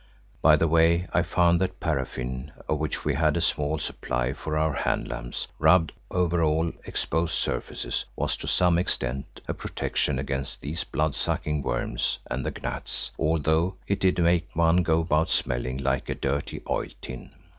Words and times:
By 0.41 0.55
the 0.55 0.67
way, 0.67 1.07
I 1.13 1.21
found 1.21 1.61
that 1.61 1.79
paraffin, 1.79 2.51
of 2.67 2.79
which 2.79 3.05
we 3.05 3.13
had 3.13 3.37
a 3.37 3.39
small 3.39 3.77
supply 3.77 4.33
for 4.33 4.57
our 4.57 4.73
hand 4.73 5.07
lamps, 5.07 5.45
rubbed 5.59 5.91
over 6.09 6.41
all 6.41 6.71
exposed 6.85 7.35
surfaces, 7.35 8.05
was 8.15 8.35
to 8.37 8.47
some 8.47 8.79
extent 8.79 9.41
a 9.47 9.53
protection 9.53 10.17
against 10.17 10.59
these 10.61 10.83
blood 10.83 11.13
sucking 11.13 11.61
worms 11.61 12.17
and 12.31 12.43
the 12.43 12.49
gnats, 12.63 13.11
although 13.19 13.75
it 13.87 13.99
did 13.99 14.17
make 14.17 14.47
one 14.55 14.77
go 14.81 15.01
about 15.01 15.29
smelling 15.29 15.77
like 15.77 16.09
a 16.09 16.15
dirty 16.15 16.63
oil 16.67 16.87
tin. 16.99 17.29